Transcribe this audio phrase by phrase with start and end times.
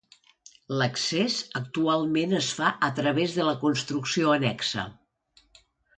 [0.77, 4.87] L'accés actualment es fa a través de la construcció annexa.